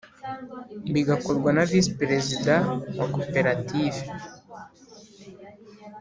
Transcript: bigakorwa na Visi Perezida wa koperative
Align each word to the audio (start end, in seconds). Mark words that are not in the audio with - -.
bigakorwa 0.93 1.49
na 1.53 1.63
Visi 1.69 1.91
Perezida 1.99 2.53
wa 2.97 3.07
koperative 3.13 4.01